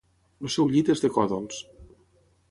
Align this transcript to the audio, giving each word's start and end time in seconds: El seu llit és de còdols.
El 0.47 0.51
seu 0.53 0.71
llit 0.75 0.89
és 0.93 1.03
de 1.03 1.11
còdols. 1.17 1.59